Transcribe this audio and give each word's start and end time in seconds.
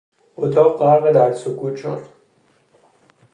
اتاق 0.37 0.79
غرق 0.79 1.11
در 1.11 1.33
سکوت 1.33 1.75
شد. 1.75 2.03